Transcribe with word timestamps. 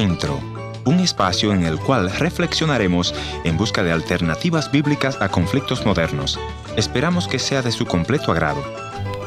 Encuentro, 0.00 0.40
un 0.86 0.98
espacio 1.00 1.52
en 1.52 1.62
el 1.62 1.78
cual 1.78 2.10
reflexionaremos 2.10 3.14
en 3.44 3.58
busca 3.58 3.82
de 3.82 3.92
alternativas 3.92 4.72
bíblicas 4.72 5.20
a 5.20 5.28
conflictos 5.28 5.84
modernos. 5.84 6.40
Esperamos 6.74 7.28
que 7.28 7.38
sea 7.38 7.60
de 7.60 7.70
su 7.70 7.84
completo 7.84 8.32
agrado. 8.32 8.64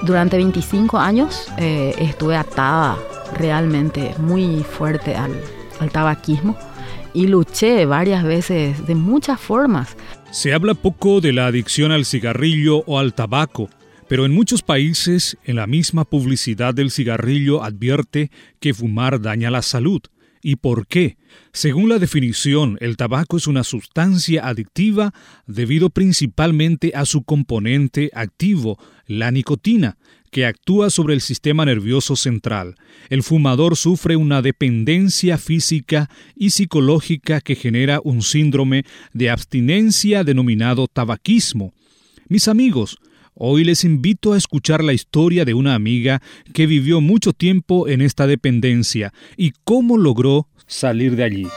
Durante 0.02 0.36
25 0.38 0.98
años 0.98 1.48
eh, 1.60 1.94
estuve 2.00 2.36
atada 2.36 2.98
realmente 3.38 4.16
muy 4.18 4.64
fuerte 4.64 5.14
al, 5.14 5.40
al 5.80 5.92
tabaquismo 5.92 6.58
y 7.14 7.28
luché 7.28 7.86
varias 7.86 8.24
veces 8.24 8.88
de 8.88 8.96
muchas 8.96 9.40
formas. 9.40 9.96
Se 10.32 10.56
habla 10.56 10.74
poco 10.74 11.22
de 11.22 11.34
la 11.34 11.46
adicción 11.46 11.92
al 11.92 12.04
cigarrillo 12.04 12.78
o 12.88 12.98
al 12.98 13.14
tabaco, 13.14 13.70
pero 14.08 14.26
en 14.26 14.34
muchos 14.34 14.64
países 14.64 15.38
en 15.44 15.58
la 15.58 15.68
misma 15.68 16.04
publicidad 16.04 16.74
del 16.74 16.90
cigarrillo 16.90 17.64
advierte 17.64 18.32
que 18.60 18.74
fumar 18.74 19.22
daña 19.22 19.52
la 19.52 19.62
salud. 19.62 20.02
¿Y 20.46 20.58
por 20.58 20.88
qué? 20.88 21.16
Según 21.54 21.88
la 21.88 22.00
definición, 22.00 22.78
el 22.82 22.98
tabaco 22.98 23.38
es 23.38 23.48
una 23.48 23.64
sustancia 23.64 24.46
adictiva 24.46 25.14
debido 25.48 25.90
principalmente 25.90 26.92
a 26.96 27.06
su 27.06 27.24
componente 27.24 28.12
activo, 28.14 28.78
la 29.08 29.32
nicotina, 29.32 29.98
que 30.32 30.46
actúa 30.46 30.90
sobre 30.90 31.14
el 31.14 31.22
sistema 31.22 31.64
nervioso 31.64 32.18
central. 32.18 32.76
El 33.10 33.24
fumador 33.24 33.78
sufre 33.78 34.18
una 34.18 34.42
dependencia 34.42 35.38
física 35.38 36.10
y 36.36 36.50
psicológica 36.50 37.40
que 37.40 37.56
genera 37.56 38.02
un 38.04 38.22
síndrome 38.22 38.84
de 39.14 39.30
abstinencia 39.30 40.26
denominado 40.26 40.88
tabaquismo. 40.88 41.74
Mis 42.28 42.50
amigos, 42.50 42.98
Hoy 43.36 43.64
les 43.64 43.84
invito 43.84 44.34
a 44.34 44.38
escuchar 44.38 44.84
la 44.84 44.94
historia 44.94 45.44
de 45.44 45.56
una 45.56 45.74
amiga 45.74 46.22
que 46.54 46.68
vivió 46.68 47.02
mucho 47.02 47.34
tiempo 47.34 47.88
en 47.88 48.02
esta 48.02 48.28
dependencia 48.28 49.12
y 49.36 49.54
cómo 49.64 49.98
logró 49.98 50.50
salir 50.68 51.16
de 51.16 51.24
allí. 51.24 51.48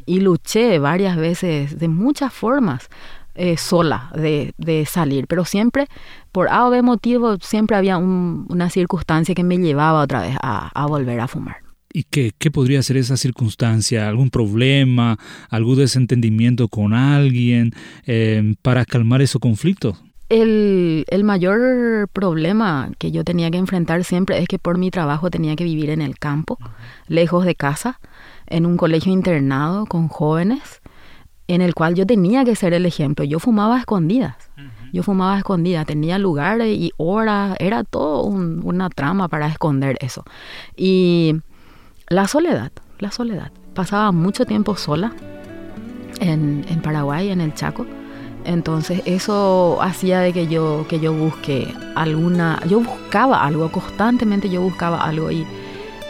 y 0.06 0.20
luché 0.20 0.78
varias 0.78 1.18
veces 1.18 1.80
de 1.80 1.88
muchas 1.88 2.32
formas 2.32 2.88
eh, 3.34 3.58
sola 3.58 4.12
de, 4.14 4.86
salir, 4.88 5.26
pero 5.26 5.44
siempre, 5.44 5.88
por 6.32 6.50
A 6.50 6.68
o 6.68 6.70
B 6.70 6.84
motivo, 6.84 7.38
siempre 7.42 7.78
había 7.78 7.98
una 7.98 8.70
circunstancia 8.70 9.34
que 9.34 9.44
me 9.44 9.58
llevaba 9.58 10.02
otra 10.02 10.22
vez 10.22 10.36
a, 10.42 10.86
volver 10.88 11.20
a 11.20 11.28
fumar. 11.28 11.58
¿Y 11.92 12.04
qué, 12.04 12.32
qué, 12.38 12.52
podría 12.52 12.84
ser 12.84 12.98
esa 12.98 13.18
circunstancia? 13.18 14.08
¿Algún 14.08 14.30
problema? 14.30 15.18
¿Algún 15.50 15.78
desentendimiento 15.78 16.68
con 16.68 16.94
alguien 16.94 17.72
eh, 18.06 18.54
para 18.62 18.86
calmar 18.86 19.24
esos 19.24 19.42
conflictos? 19.42 20.04
El, 20.30 21.06
el, 21.10 21.24
mayor 21.24 22.08
problema 22.10 22.92
que 23.00 23.12
yo 23.12 23.24
tenía 23.24 23.50
que 23.50 23.58
enfrentar 23.58 24.04
siempre 24.04 24.38
es 24.38 24.48
que 24.48 24.60
por 24.60 24.78
mi 24.78 24.92
trabajo 24.92 25.32
tenía 25.32 25.56
que 25.56 25.64
vivir 25.64 25.90
en 25.90 26.02
el 26.02 26.20
campo, 26.20 26.60
lejos 27.08 27.46
de 27.46 27.56
casa, 27.56 28.00
en 28.46 28.68
un 28.68 28.78
colegio 28.78 29.12
internado 29.12 29.88
con 29.88 30.08
jóvenes, 30.08 30.82
en 31.48 31.62
el 31.62 31.74
cual 31.74 31.96
yo 31.96 32.06
tenía 32.06 32.46
que 32.46 32.56
ser 32.56 32.74
el 32.74 32.86
ejemplo. 32.86 33.26
Yo 33.26 33.40
fumaba 33.40 33.78
a 33.78 33.80
escondidas. 33.80 34.36
Yo 34.94 35.02
fumaba 35.02 35.36
a 35.36 35.38
escondidas, 35.40 35.88
tenía 35.88 36.20
lugares 36.20 36.78
y 36.78 36.92
horas, 36.98 37.56
era 37.60 37.84
todo 37.84 38.22
una 38.24 38.90
trama 38.90 39.28
para 39.30 39.48
esconder 39.48 39.98
eso. 40.00 40.24
Y 40.78 41.36
la 42.08 42.28
soledad, 42.28 42.72
la 43.00 43.12
soledad. 43.12 43.52
Pasaba 43.74 44.12
mucho 44.12 44.46
tiempo 44.46 44.76
sola 44.76 45.14
en, 46.20 46.66
en 46.70 46.82
Paraguay, 46.82 47.30
en 47.30 47.42
el 47.42 47.54
Chaco 47.56 47.86
entonces 48.46 49.02
eso 49.06 49.82
hacía 49.82 50.20
de 50.20 50.34
que 50.34 50.48
yo, 50.48 50.86
que 50.88 51.00
yo 51.00 51.14
busque 51.14 51.74
alguna, 51.96 52.62
yo 52.68 52.80
buscaba 52.80 53.46
algo, 53.46 53.72
constantemente 53.72 54.50
yo 54.50 54.62
buscaba 54.62 55.04
algo 55.04 55.32
y 55.32 55.46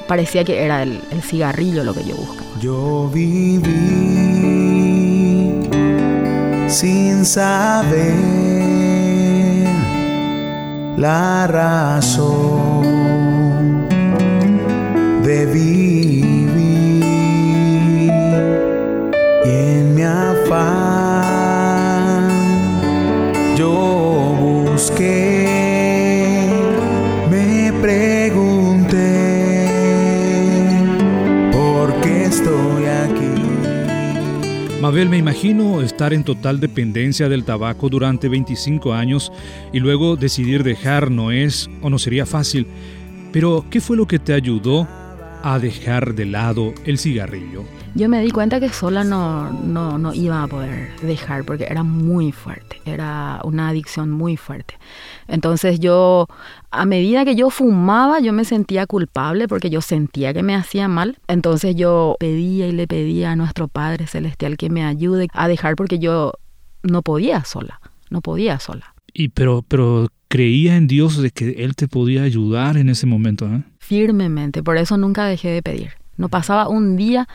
parecía 0.07 0.43
que 0.43 0.63
era 0.63 0.83
el, 0.83 1.01
el 1.11 1.21
cigarrillo 1.21 1.83
lo 1.83 1.93
que 1.93 2.03
yo 2.03 2.15
buscaba. 2.15 2.49
Yo 2.59 3.09
viví 3.13 3.69
sin 6.67 7.25
saber 7.25 8.13
la 10.97 11.47
razón 11.47 12.83
de 15.23 15.45
vivir 15.45 16.28
estoy 32.49 32.85
aquí. 32.85 33.29
Mabel, 34.81 35.09
me 35.09 35.17
imagino 35.17 35.81
estar 35.81 36.13
en 36.13 36.23
total 36.23 36.59
dependencia 36.59 37.27
del 37.27 37.43
tabaco 37.43 37.89
durante 37.89 38.29
25 38.29 38.93
años 38.93 39.31
y 39.73 39.79
luego 39.79 40.15
decidir 40.15 40.63
dejar 40.63 41.11
no 41.11 41.31
es 41.31 41.69
o 41.81 41.89
no 41.89 41.99
sería 41.99 42.25
fácil. 42.25 42.65
Pero, 43.31 43.65
¿qué 43.69 43.81
fue 43.81 43.97
lo 43.97 44.07
que 44.07 44.19
te 44.19 44.33
ayudó 44.33 44.87
a 45.43 45.59
dejar 45.59 46.15
de 46.15 46.25
lado 46.25 46.73
el 46.85 46.97
cigarrillo? 46.97 47.78
Yo 47.95 48.07
me 48.09 48.21
di 48.21 48.31
cuenta 48.31 48.59
que 48.59 48.69
sola 48.69 49.03
no, 49.03 49.51
no, 49.51 49.97
no, 49.97 50.13
iba 50.13 50.43
a 50.43 50.47
poder 50.47 50.89
dejar 51.01 51.43
porque 51.43 51.65
era 51.65 51.83
muy 51.83 52.31
fuerte, 52.31 52.81
era 52.85 53.41
una 53.43 53.69
adicción 53.69 54.11
muy 54.11 54.37
fuerte. 54.37 54.75
Entonces 55.27 55.79
yo, 55.79 56.27
a 56.71 56.85
medida 56.85 57.25
que 57.25 57.35
yo 57.35 57.49
fumaba, 57.49 58.19
yo 58.19 58.33
me 58.33 58.45
sentía 58.45 58.85
culpable 58.85 59.47
porque 59.47 59.69
yo 59.69 59.81
sentía 59.81 60.33
que 60.33 60.43
me 60.43 60.55
hacía 60.55 60.87
mal. 60.87 61.17
Entonces 61.27 61.75
yo 61.75 62.15
pedía 62.19 62.67
y 62.67 62.71
le 62.71 62.87
pedía 62.87 63.31
a 63.31 63.35
nuestro 63.35 63.67
Padre 63.67 64.07
Celestial 64.07 64.57
que 64.57 64.69
me 64.69 64.83
ayude 64.83 65.27
a 65.33 65.47
dejar 65.47 65.75
porque 65.75 65.99
yo 65.99 66.33
no 66.83 67.01
podía 67.01 67.43
sola, 67.43 67.81
no 68.09 68.21
podía 68.21 68.59
sola. 68.59 68.93
Y 69.13 69.29
pero, 69.29 69.63
pero 69.67 70.07
creía 70.27 70.75
en 70.77 70.87
Dios 70.87 71.21
de 71.21 71.31
que 71.31 71.63
Él 71.63 71.75
te 71.75 71.87
podía 71.87 72.23
ayudar 72.23 72.77
en 72.77 72.89
ese 72.89 73.05
momento, 73.07 73.47
¿eh? 73.47 73.63
Firmemente, 73.79 74.61
por 74.61 74.77
eso 74.77 74.97
nunca 74.97 75.25
dejé 75.25 75.49
de 75.49 75.63
pedir. 75.63 75.93
No 76.15 76.29
pasaba 76.29 76.67
un 76.67 76.95
día 76.95 77.27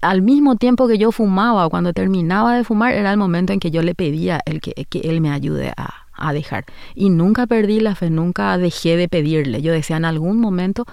al 0.00 0.22
mismo 0.22 0.56
tiempo 0.56 0.88
que 0.88 0.98
yo 0.98 1.12
fumaba 1.12 1.66
o 1.66 1.70
cuando 1.70 1.92
terminaba 1.92 2.56
de 2.56 2.64
fumar 2.64 2.94
era 2.94 3.10
el 3.10 3.18
momento 3.18 3.52
en 3.52 3.60
que 3.60 3.70
yo 3.70 3.82
le 3.82 3.94
pedía 3.94 4.40
el 4.46 4.60
que, 4.60 4.72
que 4.88 5.00
él 5.00 5.20
me 5.20 5.30
ayude 5.30 5.72
a, 5.76 6.06
a, 6.14 6.32
dejar. 6.32 6.64
Y 6.94 7.10
nunca 7.10 7.46
perdí 7.46 7.80
la 7.80 7.94
fe, 7.94 8.10
nunca 8.10 8.56
dejé 8.58 8.96
de 8.96 9.08
pedirle. 9.08 9.62
Yo 9.62 9.72
decía, 9.72 9.96
en 9.96 10.04
algún 10.04 10.40
momento 10.40 10.84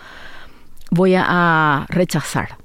voy 0.91 1.15
a, 1.15 1.85
rechazar. 1.89 2.57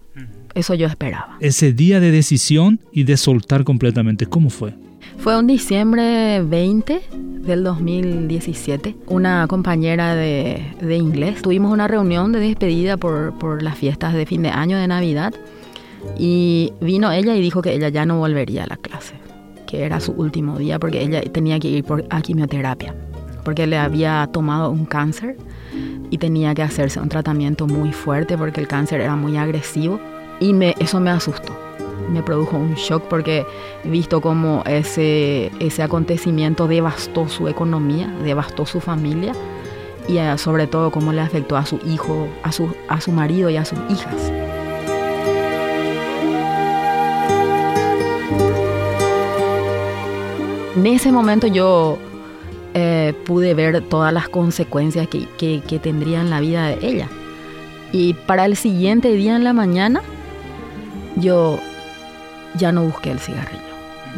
Eso 0.54 0.74
yo 0.74 0.86
esperaba. 0.86 1.36
Ese 1.40 1.72
día 1.72 2.00
de 2.00 2.10
decisión 2.10 2.80
y 2.90 3.04
de 3.04 3.16
soltar 3.16 3.64
completamente, 3.64 4.26
¿cómo 4.26 4.50
fue? 4.50 4.74
Fue 5.18 5.38
un 5.38 5.46
diciembre 5.46 6.42
20 6.42 7.00
del 7.12 7.64
2017. 7.64 8.96
Una 9.06 9.46
compañera 9.46 10.14
de, 10.14 10.74
de 10.80 10.96
inglés. 10.96 11.42
Tuvimos 11.42 11.72
una 11.72 11.86
reunión 11.86 12.32
de 12.32 12.40
despedida 12.40 12.96
por, 12.96 13.38
por 13.38 13.62
las 13.62 13.76
fiestas 13.76 14.14
de 14.14 14.26
fin 14.26 14.42
de 14.42 14.50
año 14.50 14.78
de 14.78 14.88
Navidad. 14.88 15.34
Y 16.18 16.72
vino 16.80 17.10
ella 17.10 17.34
y 17.34 17.40
dijo 17.40 17.62
que 17.62 17.74
ella 17.74 17.88
ya 17.88 18.06
no 18.06 18.18
volvería 18.18 18.64
a 18.64 18.66
la 18.66 18.76
clase, 18.76 19.14
que 19.66 19.84
era 19.84 20.00
su 20.00 20.12
último 20.12 20.58
día 20.58 20.78
porque 20.78 21.02
ella 21.02 21.22
tenía 21.22 21.58
que 21.58 21.68
ir 21.68 21.84
por, 21.84 22.04
a 22.10 22.20
quimioterapia, 22.22 22.94
porque 23.44 23.66
le 23.66 23.78
había 23.78 24.28
tomado 24.32 24.70
un 24.70 24.84
cáncer 24.84 25.36
y 26.10 26.18
tenía 26.18 26.54
que 26.54 26.62
hacerse 26.62 27.00
un 27.00 27.08
tratamiento 27.08 27.66
muy 27.66 27.92
fuerte 27.92 28.36
porque 28.36 28.60
el 28.60 28.68
cáncer 28.68 29.00
era 29.00 29.16
muy 29.16 29.36
agresivo 29.36 30.00
y 30.40 30.52
me, 30.52 30.74
eso 30.78 31.00
me 31.00 31.10
asustó. 31.10 31.56
Me 32.12 32.22
produjo 32.22 32.56
un 32.56 32.74
shock 32.74 33.02
porque 33.04 33.44
visto 33.84 34.20
cómo 34.20 34.62
ese, 34.66 35.50
ese 35.60 35.82
acontecimiento 35.82 36.66
devastó 36.66 37.28
su 37.28 37.48
economía, 37.48 38.08
devastó 38.24 38.64
su 38.64 38.80
familia 38.80 39.32
y 40.08 40.16
eh, 40.16 40.38
sobre 40.38 40.66
todo 40.66 40.90
cómo 40.90 41.12
le 41.12 41.20
afectó 41.20 41.56
a 41.56 41.66
su 41.66 41.78
hijo, 41.86 42.28
a 42.42 42.50
su, 42.50 42.74
a 42.88 43.00
su 43.00 43.12
marido 43.12 43.50
y 43.50 43.56
a 43.56 43.64
sus 43.64 43.78
hijas. 43.90 44.32
En 50.78 50.86
ese 50.86 51.10
momento 51.10 51.48
yo 51.48 51.98
eh, 52.72 53.12
pude 53.26 53.52
ver 53.54 53.82
todas 53.82 54.12
las 54.12 54.28
consecuencias 54.28 55.08
que, 55.08 55.26
que, 55.36 55.78
tendría 55.80 56.20
en 56.20 56.30
la 56.30 56.38
vida 56.38 56.68
de 56.68 56.78
ella. 56.86 57.08
Y 57.90 58.14
para 58.14 58.44
el 58.44 58.54
siguiente 58.54 59.12
día 59.12 59.34
en 59.34 59.42
la 59.42 59.52
mañana, 59.52 60.02
yo 61.16 61.58
ya 62.56 62.70
no 62.70 62.84
busqué 62.84 63.10
el 63.10 63.18
cigarrillo. 63.18 63.60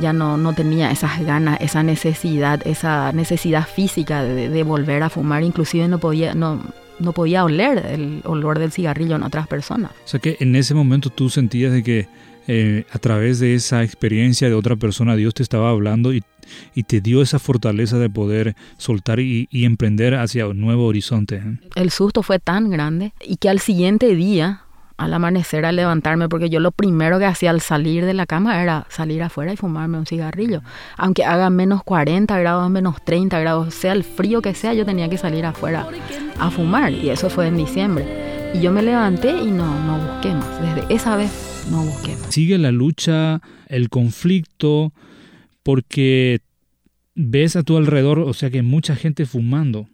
Ya 0.02 0.12
no, 0.12 0.36
no 0.36 0.52
tenía 0.52 0.90
esas 0.90 1.24
ganas, 1.24 1.58
esa 1.62 1.82
necesidad, 1.82 2.60
esa 2.66 3.10
necesidad 3.12 3.66
física 3.66 4.22
de, 4.22 4.50
de 4.50 4.62
volver 4.62 5.02
a 5.02 5.08
fumar. 5.08 5.42
Inclusive 5.42 5.88
no 5.88 5.98
podía, 5.98 6.34
no, 6.34 6.60
no 6.98 7.12
podía 7.14 7.42
oler 7.42 7.86
el 7.86 8.20
olor 8.26 8.58
del 8.58 8.70
cigarrillo 8.70 9.16
en 9.16 9.22
otras 9.22 9.46
personas. 9.46 9.92
O 10.04 10.08
sea 10.08 10.20
que 10.20 10.36
en 10.40 10.54
ese 10.54 10.74
momento 10.74 11.08
tú 11.08 11.30
sentías 11.30 11.72
de 11.72 11.82
que 11.82 12.06
eh, 12.52 12.84
a 12.90 12.98
través 12.98 13.38
de 13.38 13.54
esa 13.54 13.84
experiencia 13.84 14.48
de 14.48 14.54
otra 14.54 14.74
persona 14.74 15.14
Dios 15.14 15.34
te 15.34 15.44
estaba 15.44 15.70
hablando 15.70 16.12
y, 16.12 16.24
te 16.84 17.00
dio 17.00 17.22
esa 17.22 17.38
fortaleza 17.38 17.96
de 17.98 18.10
poder 18.10 18.56
soltar 18.76 19.20
y, 19.20 19.46
y 19.52 19.66
emprender 19.66 20.16
hacia 20.16 20.48
un 20.48 20.60
nuevo 20.60 20.86
horizonte. 20.86 21.36
¿eh? 21.36 21.58
El 21.76 21.90
susto 21.92 22.24
fue 22.24 22.40
tan 22.40 22.68
grande 22.68 23.12
y 23.24 23.36
que 23.36 23.48
al 23.48 23.60
siguiente 23.60 24.16
día, 24.16 24.62
al 24.96 25.14
amanecer, 25.14 25.64
al 25.64 25.76
levantarme, 25.76 26.28
porque 26.28 26.50
yo 26.50 26.58
lo 26.58 26.72
primero 26.72 27.20
que 27.20 27.26
hacía 27.26 27.50
al 27.50 27.60
salir 27.60 28.04
de 28.04 28.14
la 28.14 28.26
cama 28.26 28.60
era 28.60 28.84
salir 28.88 29.22
afuera 29.22 29.52
y 29.52 29.56
fumarme 29.56 29.98
un 29.98 30.06
cigarrillo. 30.06 30.62
Aunque 30.96 31.24
haga 31.24 31.50
menos 31.50 31.84
40 31.84 32.36
grados, 32.40 32.68
menos 32.68 32.96
30 33.04 33.38
grados, 33.38 33.72
sea 33.72 33.92
el 33.92 34.02
frío 34.02 34.42
que 34.42 34.54
sea, 34.54 34.74
yo 34.74 34.84
tenía 34.84 35.08
que 35.08 35.18
salir 35.18 35.46
afuera 35.46 35.86
a 36.40 36.50
fumar. 36.50 36.92
Y 36.92 37.10
eso 37.10 37.30
fue 37.30 37.46
en 37.46 37.58
diciembre. 37.58 38.50
Y 38.54 38.60
yo 38.60 38.72
me 38.72 38.82
levanté 38.82 39.30
y 39.30 39.52
no, 39.52 39.72
no 39.84 39.98
busqué 39.98 40.34
más. 40.34 40.60
Desde 40.60 40.92
esa 40.92 41.14
vez 41.14 41.49
no 41.70 41.84
busqué 41.84 42.16
más. 42.16 42.32
Sigue 42.32 42.58
la 42.58 42.72
lucha, 42.72 43.40
el 43.66 43.88
conflicto, 43.88 44.92
porque 45.62 46.40
ves 47.14 47.56
a 47.56 47.62
tu 47.62 47.76
alrededor, 47.76 48.20
o 48.20 48.32
sea 48.32 48.50
que 48.50 48.62
mucha 48.62 48.96
gente 48.96 49.26
fumando. 49.26 49.88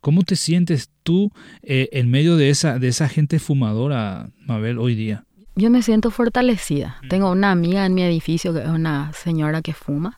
¿Cómo 0.00 0.22
te 0.22 0.36
sientes 0.36 0.90
tú 1.02 1.32
eh, 1.62 1.88
en 1.92 2.10
medio 2.10 2.36
de 2.36 2.50
esa, 2.50 2.78
de 2.78 2.88
esa 2.88 3.08
gente 3.08 3.38
fumadora, 3.38 4.30
Mabel, 4.46 4.78
hoy 4.78 4.94
día? 4.94 5.24
Yo 5.56 5.70
me 5.70 5.82
siento 5.82 6.12
fortalecida. 6.12 7.00
Tengo 7.08 7.32
una 7.32 7.50
amiga 7.50 7.84
en 7.84 7.94
mi 7.94 8.02
edificio 8.02 8.52
que 8.52 8.60
es 8.60 8.68
una 8.68 9.12
señora 9.12 9.60
que 9.60 9.72
fuma 9.72 10.16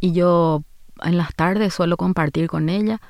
y 0.00 0.12
yo 0.12 0.64
en 1.02 1.18
las 1.18 1.34
tardes 1.34 1.74
suelo 1.74 1.98
compartir 1.98 2.46
con 2.46 2.70
ella 2.70 3.00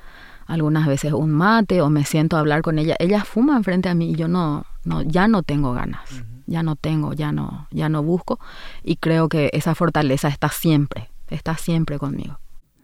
algunas 0.47 0.85
veces 0.85 1.13
un 1.13 1.31
mate 1.31 1.81
o 1.81 1.89
me 1.89 2.03
siento 2.03 2.35
a 2.35 2.41
hablar 2.41 2.61
con 2.61 2.77
ella. 2.77 2.97
Ella 2.99 3.23
fuma 3.23 3.55
enfrente 3.55 3.87
a 3.87 3.95
mí 3.95 4.11
y 4.11 4.15
yo 4.15 4.27
no, 4.27 4.65
no 4.83 5.01
ya 5.01 5.29
no 5.29 5.43
tengo 5.43 5.71
ganas. 5.73 6.25
Ya 6.51 6.63
no 6.63 6.75
tengo, 6.75 7.13
ya 7.13 7.31
no, 7.31 7.67
ya 7.71 7.87
no 7.87 8.03
busco 8.03 8.39
y 8.83 8.97
creo 8.97 9.29
que 9.29 9.49
esa 9.53 9.73
fortaleza 9.73 10.27
está 10.27 10.49
siempre, 10.49 11.09
está 11.29 11.55
siempre 11.55 11.97
conmigo. 11.97 12.37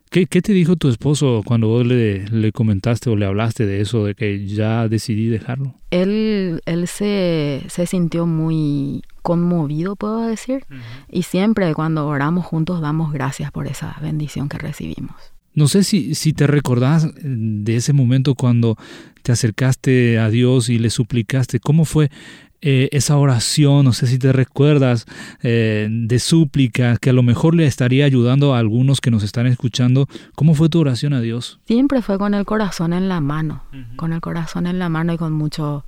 ¿Qué, 0.09 0.25
¿Qué, 0.25 0.41
te 0.41 0.53
dijo 0.53 0.77
tu 0.77 0.87
esposo 0.87 1.41
cuando 1.45 1.67
vos 1.67 1.85
le, 1.85 2.25
le, 2.29 2.53
comentaste 2.53 3.09
o 3.09 3.17
le 3.17 3.25
hablaste 3.25 3.65
de 3.65 3.81
eso, 3.81 4.05
de 4.05 4.15
que 4.15 4.47
ya 4.47 4.87
decidí 4.87 5.27
dejarlo? 5.27 5.75
Él, 5.91 6.61
él 6.65 6.87
se, 6.87 7.63
se 7.67 7.85
sintió 7.87 8.25
muy 8.25 9.03
conmovido, 9.21 9.97
puedo 9.97 10.21
decir, 10.21 10.65
uh 10.71 10.75
-huh. 10.75 10.79
y 11.11 11.23
siempre 11.23 11.73
cuando 11.73 12.07
oramos 12.07 12.45
juntos 12.45 12.79
damos 12.79 13.11
gracias 13.11 13.51
por 13.51 13.67
esa 13.67 13.97
bendición 14.01 14.47
que 14.47 14.57
recibimos. 14.57 15.17
No 15.53 15.67
sé 15.67 15.83
si, 15.83 16.15
si 16.15 16.33
te 16.33 16.45
recordás 16.45 17.09
de 17.15 17.75
ese 17.75 17.91
momento 17.91 18.35
cuando 18.35 18.77
te 19.23 19.31
acercaste 19.31 20.19
a 20.19 20.29
Dios 20.29 20.69
y 20.69 20.77
le 20.77 20.91
suplicaste, 20.91 21.59
¿cómo 21.59 21.83
fue 21.83 22.11
eh, 22.61 22.89
esa 22.91 23.17
oración, 23.17 23.85
no 23.85 23.93
sé 23.93 24.07
si 24.07 24.17
te 24.17 24.33
recuerdas, 24.33 25.05
eh, 25.43 25.87
de 25.89 26.19
súplica, 26.19 26.97
que 26.97 27.11
a 27.11 27.13
lo 27.13 27.23
mejor 27.23 27.53
le 27.55 27.65
estaría 27.65 28.05
ayudando 28.05 28.55
a 28.55 28.59
algunos 28.59 28.99
que 29.01 29.11
nos 29.11 29.23
están 29.23 29.47
escuchando. 29.47 30.07
¿Cómo 30.35 30.55
fue 30.55 30.69
tu 30.69 30.79
oración 30.79 31.13
a 31.13 31.21
Dios? 31.21 31.59
Siempre 31.65 32.01
fue 32.01 32.17
con 32.17 32.33
el 32.33 32.45
corazón 32.45 32.93
en 32.93 33.09
la 33.09 33.21
mano, 33.21 33.63
uh 33.71 33.75
-huh. 33.75 33.95
con 33.95 34.13
el 34.13 34.21
corazón 34.21 34.65
en 34.67 34.79
la 34.79 34.89
mano 34.89 35.13
y 35.13 35.17
con 35.17 35.33
mucho 35.33 35.85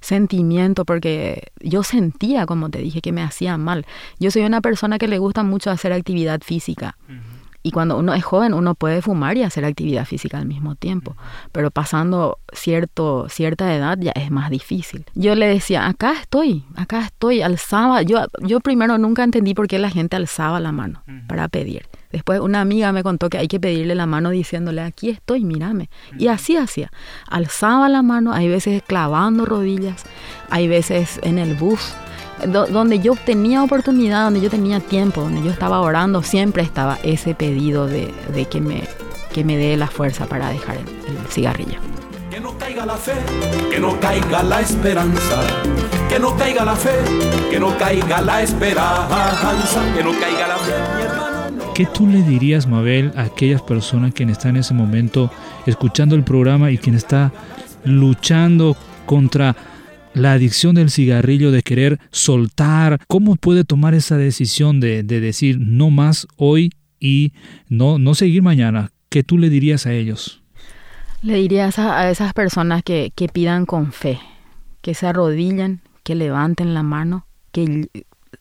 sentimiento, 0.00 0.84
porque 0.84 1.48
yo 1.60 1.82
sentía, 1.82 2.46
como 2.46 2.70
te 2.70 2.80
dije, 2.80 3.00
que 3.00 3.12
me 3.12 3.22
hacía 3.22 3.56
mal. 3.56 3.86
Yo 4.18 4.30
soy 4.30 4.42
una 4.42 4.60
persona 4.60 4.98
que 4.98 5.08
le 5.08 5.18
gusta 5.18 5.42
mucho 5.42 5.70
hacer 5.70 5.92
actividad 5.92 6.40
física. 6.42 6.96
Uh 7.08 7.12
-huh. 7.12 7.29
Y 7.62 7.72
cuando 7.72 7.98
uno 7.98 8.14
es 8.14 8.24
joven, 8.24 8.54
uno 8.54 8.74
puede 8.74 9.02
fumar 9.02 9.36
y 9.36 9.42
hacer 9.42 9.64
actividad 9.64 10.06
física 10.06 10.38
al 10.38 10.46
mismo 10.46 10.76
tiempo. 10.76 11.16
Pero 11.52 11.70
pasando 11.70 12.38
cierto, 12.52 13.26
cierta 13.28 13.74
edad 13.74 13.98
ya 14.00 14.12
es 14.12 14.30
más 14.30 14.50
difícil. 14.50 15.04
Yo 15.14 15.34
le 15.34 15.46
decía, 15.46 15.86
acá 15.86 16.14
estoy, 16.20 16.64
acá 16.76 17.00
estoy, 17.00 17.42
alzaba. 17.42 18.02
Yo, 18.02 18.18
yo 18.40 18.60
primero 18.60 18.96
nunca 18.96 19.24
entendí 19.24 19.52
por 19.54 19.68
qué 19.68 19.78
la 19.78 19.90
gente 19.90 20.16
alzaba 20.16 20.58
la 20.58 20.72
mano 20.72 21.02
uh 21.06 21.10
-huh. 21.10 21.26
para 21.26 21.48
pedir. 21.48 21.86
Después 22.10 22.40
una 22.40 22.60
amiga 22.60 22.92
me 22.92 23.02
contó 23.02 23.28
que 23.28 23.38
hay 23.38 23.46
que 23.46 23.60
pedirle 23.60 23.94
la 23.94 24.06
mano 24.06 24.30
diciéndole, 24.30 24.80
aquí 24.80 25.10
estoy, 25.10 25.44
mírame. 25.44 25.90
Uh 26.12 26.14
-huh. 26.14 26.22
Y 26.22 26.28
así 26.28 26.56
hacía. 26.56 26.90
Alzaba 27.28 27.88
la 27.88 28.02
mano, 28.02 28.32
hay 28.32 28.48
veces 28.48 28.82
clavando 28.82 29.44
rodillas, 29.44 30.04
hay 30.48 30.66
veces 30.66 31.20
en 31.22 31.38
el 31.38 31.54
bus 31.54 31.94
donde 32.46 32.98
yo 32.98 33.14
tenía 33.14 33.62
oportunidad, 33.62 34.24
donde 34.24 34.40
yo 34.40 34.50
tenía 34.50 34.80
tiempo, 34.80 35.22
donde 35.22 35.42
yo 35.42 35.50
estaba 35.50 35.80
orando, 35.80 36.22
siempre 36.22 36.62
estaba 36.62 36.98
ese 37.02 37.34
pedido 37.34 37.86
de, 37.86 38.12
de 38.34 38.44
que, 38.46 38.60
me, 38.60 38.82
que 39.32 39.44
me 39.44 39.56
dé 39.56 39.76
la 39.76 39.86
fuerza 39.86 40.26
para 40.26 40.50
dejar 40.50 40.76
el, 40.76 40.82
el, 40.82 41.26
cigarrillo. 41.28 41.78
Que 42.30 42.40
no 42.40 42.56
caiga 42.58 42.86
la 42.86 42.96
fe, 42.96 43.14
que 43.70 43.80
no 43.80 43.98
caiga 44.00 44.42
la 44.42 44.60
esperanza, 44.60 45.42
que 46.08 46.18
no 46.18 46.36
caiga 46.36 46.64
la 46.64 46.76
fe, 46.76 46.98
que 47.50 47.60
no 47.60 47.76
caiga 47.76 48.20
la 48.20 48.42
esperanza, 48.42 49.82
que 49.96 50.04
no 50.04 50.12
caiga 50.18 50.48
la 50.48 50.56
fe, 50.56 50.74
mi 50.96 51.02
hermano. 51.02 51.30
¿Qué 51.74 51.86
tú 51.86 52.06
le 52.06 52.22
dirías, 52.22 52.66
Mabel, 52.66 53.12
a 53.16 53.22
aquellas 53.22 53.62
personas 53.62 54.14
que 54.14 54.24
están 54.24 54.50
en 54.50 54.58
ese 54.58 54.74
momento 54.74 55.30
escuchando 55.66 56.14
el 56.14 56.24
programa 56.24 56.70
y 56.70 56.78
quien 56.78 56.94
está 56.94 57.32
luchando 57.84 58.76
contra 59.06 59.56
la 60.14 60.32
adicción 60.32 60.74
del 60.74 60.90
cigarrillo, 60.90 61.50
de 61.50 61.62
querer 61.62 62.00
soltar, 62.10 63.00
¿cómo 63.06 63.36
puede 63.36 63.64
tomar 63.64 63.94
esa 63.94 64.16
decisión 64.16 64.80
de, 64.80 65.02
de, 65.02 65.20
decir 65.20 65.58
no 65.60 65.90
más 65.90 66.26
hoy 66.36 66.72
y 66.98 67.32
no, 67.68 67.98
no 67.98 68.14
seguir 68.14 68.42
mañana? 68.42 68.90
¿Qué 69.08 69.22
tú 69.22 69.38
le 69.38 69.50
dirías 69.50 69.86
a 69.86 69.92
ellos? 69.92 70.42
Le 71.22 71.34
dirías 71.34 71.78
a, 71.78 72.00
a 72.00 72.10
esas 72.10 72.32
personas 72.32 72.82
que, 72.82 73.12
que, 73.14 73.28
pidan 73.28 73.66
con 73.66 73.92
fe, 73.92 74.18
que 74.80 74.94
se 74.94 75.06
arrodillen, 75.06 75.80
que 76.02 76.14
levanten 76.14 76.74
la 76.74 76.82
mano, 76.82 77.26
que 77.52 77.88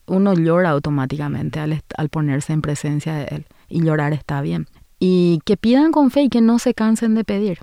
uno 0.05 0.33
llora 0.33 0.69
automáticamente 0.71 1.59
al, 1.59 1.83
al 1.97 2.09
ponerse 2.09 2.53
en 2.53 2.61
presencia 2.61 3.13
de 3.15 3.25
Él 3.25 3.45
y 3.67 3.83
llorar 3.83 4.13
está 4.13 4.41
bien. 4.41 4.67
Y 4.99 5.39
que 5.45 5.55
pidan 5.57 5.91
con 5.91 6.11
fe 6.11 6.23
y 6.23 6.29
que 6.29 6.41
no 6.41 6.59
se 6.59 6.73
cansen 6.73 7.15
de 7.15 7.23
pedir, 7.23 7.59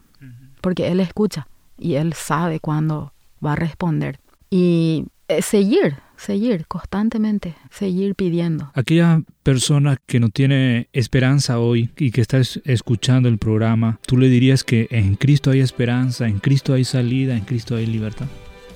porque 0.61 0.89
Él 0.89 1.01
escucha 1.01 1.49
y 1.79 1.95
Él 1.95 2.15
sabe 2.15 2.61
cuándo 2.61 3.13
va 3.47 3.53
a 3.53 3.57
responder. 3.57 4.19
Y 4.51 5.07
eh, 5.29 5.43
seguir, 5.43 5.97
seguir 6.17 6.67
constantemente, 6.67 7.57
seguir 7.71 8.15
pidiendo. 8.15 8.71
Aquella 8.75 9.23
persona 9.43 9.97
que 10.07 10.21
no 10.21 10.29
tiene 10.29 10.89
esperanza 10.93 11.59
hoy 11.59 11.91
y 11.97 12.11
que 12.11 12.21
está 12.21 12.39
escuchando 12.39 13.29
el 13.29 13.39
programa, 13.39 13.99
¿tú 14.07 14.17
le 14.17 14.29
dirías 14.29 14.63
que 14.63 14.87
en 14.91 15.17
Cristo 15.17 15.51
hay 15.51 15.61
esperanza, 15.61 16.27
en 16.29 16.39
Cristo 16.39 16.75
hay 16.75 16.85
salida, 16.85 17.37
en 17.37 17.45
Cristo 17.45 17.77
hay 17.77 17.87
libertad? 17.87 18.27